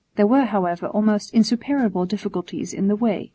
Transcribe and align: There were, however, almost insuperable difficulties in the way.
There 0.15 0.25
were, 0.25 0.45
however, 0.45 0.87
almost 0.87 1.31
insuperable 1.31 2.07
difficulties 2.07 2.73
in 2.73 2.87
the 2.87 2.95
way. 2.95 3.29